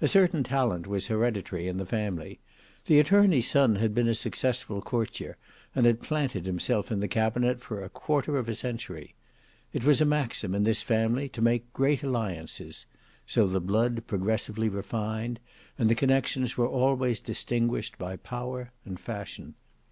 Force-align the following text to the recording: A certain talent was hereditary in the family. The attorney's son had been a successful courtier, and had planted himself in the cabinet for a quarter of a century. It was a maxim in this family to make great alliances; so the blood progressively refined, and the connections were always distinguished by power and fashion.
A 0.00 0.06
certain 0.06 0.44
talent 0.44 0.86
was 0.86 1.08
hereditary 1.08 1.66
in 1.66 1.78
the 1.78 1.84
family. 1.84 2.38
The 2.86 3.00
attorney's 3.00 3.50
son 3.50 3.74
had 3.74 3.92
been 3.92 4.06
a 4.06 4.14
successful 4.14 4.80
courtier, 4.80 5.36
and 5.74 5.84
had 5.84 5.98
planted 5.98 6.46
himself 6.46 6.92
in 6.92 7.00
the 7.00 7.08
cabinet 7.08 7.60
for 7.60 7.82
a 7.82 7.88
quarter 7.88 8.36
of 8.36 8.48
a 8.48 8.54
century. 8.54 9.16
It 9.72 9.84
was 9.84 10.00
a 10.00 10.04
maxim 10.04 10.54
in 10.54 10.62
this 10.62 10.84
family 10.84 11.28
to 11.30 11.42
make 11.42 11.72
great 11.72 12.04
alliances; 12.04 12.86
so 13.26 13.48
the 13.48 13.60
blood 13.60 14.06
progressively 14.06 14.68
refined, 14.68 15.40
and 15.76 15.88
the 15.90 15.96
connections 15.96 16.56
were 16.56 16.68
always 16.68 17.18
distinguished 17.18 17.98
by 17.98 18.14
power 18.14 18.70
and 18.84 19.00
fashion. 19.00 19.54